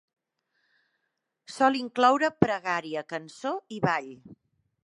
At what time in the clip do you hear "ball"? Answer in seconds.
3.89-4.13